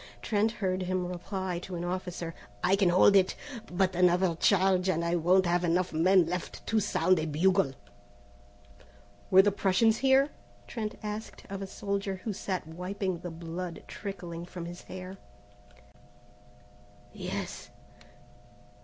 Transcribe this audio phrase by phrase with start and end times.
[0.23, 3.35] Trent heard him reply to an officer: "I can hold it,
[3.71, 7.73] but another charge, and I won't have enough men left to sound a bugle."
[9.29, 10.29] "Were the Prussians here?"
[10.65, 15.17] Trent asked of a soldier who sat wiping the blood trickling from his hair.
[17.13, 17.69] "Yes.